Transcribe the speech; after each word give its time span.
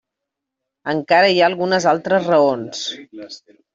Encara 0.93 1.29
hi 1.33 1.37
ha 1.43 1.49
algunes 1.49 1.87
altres 1.93 2.25
raons. 2.33 2.85